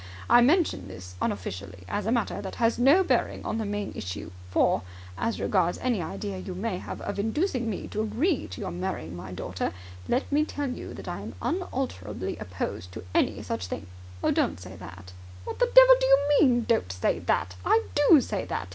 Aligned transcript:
I 0.27 0.41
mention 0.41 0.87
this 0.87 1.13
unofficially, 1.21 1.83
as 1.87 2.07
a 2.07 2.11
matter 2.11 2.41
that 2.41 2.55
has 2.55 2.79
no 2.79 3.03
bearing 3.03 3.45
on 3.45 3.59
the 3.59 3.65
main 3.67 3.91
issue; 3.95 4.31
for, 4.49 4.81
as 5.15 5.39
regards 5.39 5.77
any 5.77 6.01
idea 6.01 6.39
you 6.39 6.55
may 6.55 6.79
have 6.79 7.01
of 7.01 7.19
inducing 7.19 7.69
me 7.69 7.87
to 7.89 8.01
agree 8.01 8.47
to 8.47 8.61
your 8.61 8.71
marrying 8.71 9.15
my 9.15 9.31
daughter, 9.31 9.71
let 10.07 10.31
me 10.31 10.43
tell 10.43 10.71
you 10.71 10.95
that 10.95 11.07
I 11.07 11.19
am 11.21 11.35
unalterably 11.39 12.35
opposed 12.37 12.91
to 12.93 13.03
any 13.13 13.43
such 13.43 13.67
thing!" 13.67 13.85
"Don't 14.27 14.59
say 14.59 14.75
that." 14.75 15.13
"What 15.45 15.59
the 15.59 15.69
devil 15.71 15.95
do 15.99 16.07
you 16.07 16.19
mean 16.39 16.63
don't 16.67 16.91
say 16.91 17.19
that! 17.19 17.53
I 17.63 17.83
do 17.93 18.21
say 18.21 18.43
that! 18.45 18.69